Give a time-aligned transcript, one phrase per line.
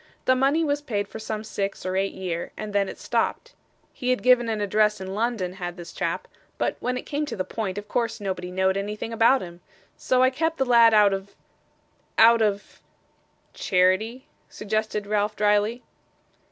[0.25, 3.53] 'The money was paid for some six or eight year, and then it stopped.
[3.93, 6.27] He had given an address in London, had this chap;
[6.57, 9.61] but when it came to the point, of course nobody knowed anything about him.
[9.95, 11.35] So I kept the lad out of
[12.17, 12.81] out of'
[13.53, 15.83] 'Charity?' suggested Ralph drily.